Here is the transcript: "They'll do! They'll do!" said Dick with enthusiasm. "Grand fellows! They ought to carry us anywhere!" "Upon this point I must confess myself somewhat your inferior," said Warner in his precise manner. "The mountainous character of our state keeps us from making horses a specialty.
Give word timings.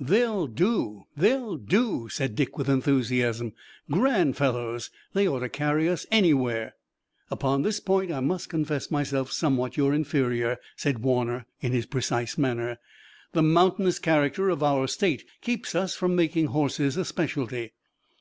"They'll 0.00 0.48
do! 0.48 1.04
They'll 1.16 1.54
do!" 1.56 2.08
said 2.08 2.34
Dick 2.34 2.58
with 2.58 2.68
enthusiasm. 2.68 3.52
"Grand 3.88 4.36
fellows! 4.36 4.90
They 5.12 5.28
ought 5.28 5.38
to 5.38 5.48
carry 5.48 5.88
us 5.88 6.04
anywhere!" 6.10 6.74
"Upon 7.30 7.62
this 7.62 7.78
point 7.78 8.10
I 8.10 8.18
must 8.18 8.48
confess 8.48 8.90
myself 8.90 9.30
somewhat 9.30 9.76
your 9.76 9.94
inferior," 9.94 10.58
said 10.74 11.04
Warner 11.04 11.46
in 11.60 11.70
his 11.70 11.86
precise 11.86 12.36
manner. 12.36 12.80
"The 13.34 13.42
mountainous 13.44 14.00
character 14.00 14.48
of 14.50 14.64
our 14.64 14.88
state 14.88 15.24
keeps 15.40 15.76
us 15.76 15.94
from 15.94 16.16
making 16.16 16.46
horses 16.46 16.96
a 16.96 17.04
specialty. 17.04 17.74